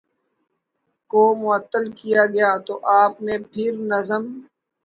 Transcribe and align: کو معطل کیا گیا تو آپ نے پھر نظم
کو 1.11 1.21
معطل 1.35 1.85
کیا 1.99 2.23
گیا 2.33 2.51
تو 2.67 2.73
آپ 2.99 3.13
نے 3.21 3.35
پھر 3.51 3.71
نظم 3.91 4.23